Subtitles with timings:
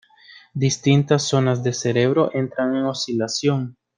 [0.55, 3.77] Distintas zonas de cerebro entran en oscilación.